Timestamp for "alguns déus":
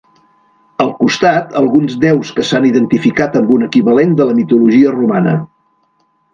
1.61-2.33